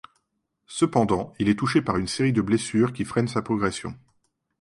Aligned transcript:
Cependant, 0.65 1.31
il 1.37 1.47
est 1.47 1.59
touché 1.59 1.83
par 1.83 1.97
une 1.97 2.07
série 2.07 2.33
de 2.33 2.41
blessures 2.41 2.91
qui 2.91 3.05
freine 3.05 3.27
sa 3.27 3.43
progression. 3.43 3.95